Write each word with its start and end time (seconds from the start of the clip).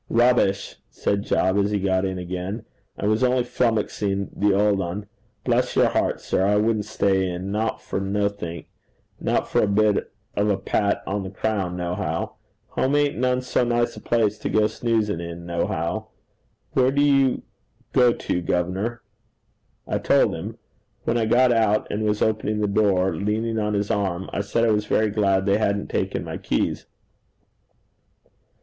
'Rubbish!' 0.09 0.77
said 0.89 1.21
Job 1.21 1.55
as 1.59 1.69
he 1.69 1.79
got 1.79 2.05
in 2.05 2.17
again; 2.17 2.65
'I 2.97 3.05
was 3.05 3.23
only 3.23 3.43
flummuxing 3.43 4.31
the 4.35 4.51
old 4.51 4.81
un. 4.81 5.05
Bless 5.45 5.75
your 5.75 5.89
heart, 5.89 6.19
sir, 6.19 6.43
I 6.43 6.55
wouldn't 6.55 6.85
stay 6.85 7.29
in 7.29 7.51
not 7.51 7.83
for 7.83 7.99
nothink. 7.99 8.67
Not 9.19 9.47
for 9.47 9.61
a 9.61 9.67
bit 9.67 10.11
of 10.35 10.49
a 10.49 10.57
pat 10.57 11.03
on 11.05 11.21
the 11.21 11.29
crown, 11.29 11.77
nohow. 11.77 12.33
Home 12.69 12.95
ain't 12.95 13.19
none 13.19 13.43
so 13.43 13.63
nice 13.63 13.95
a 13.95 14.01
place 14.01 14.39
to 14.39 14.49
go 14.49 14.65
snoozing 14.65 15.19
in 15.19 15.45
nohow. 15.45 16.07
Where 16.71 16.89
do 16.89 17.03
you 17.03 17.43
go 17.93 18.11
to, 18.11 18.41
gov'nor?' 18.41 19.03
I 19.87 19.99
told 19.99 20.33
him. 20.33 20.57
When 21.03 21.19
I 21.19 21.25
got 21.27 21.51
out, 21.53 21.85
and 21.91 22.03
was 22.05 22.23
opening 22.23 22.59
the 22.59 22.67
door, 22.67 23.15
leaning 23.15 23.59
on 23.59 23.75
his 23.75 23.91
arm, 23.91 24.31
I 24.33 24.41
said 24.41 24.65
I 24.65 24.71
was 24.71 24.85
very 24.87 25.11
glad 25.11 25.45
they 25.45 25.59
hadn't 25.59 25.91
taken 25.91 26.23
my 26.23 26.37
keys. 26.37 26.87